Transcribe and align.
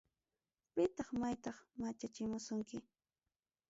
Pitaq 0.73 1.07
maytaq 1.19 1.57
machachimusunki. 1.79 2.77